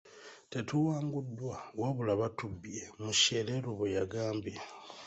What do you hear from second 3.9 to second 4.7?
yagambye.